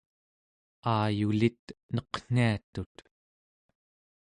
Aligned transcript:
aayulit 0.93 1.65
neqniatut 1.95 2.95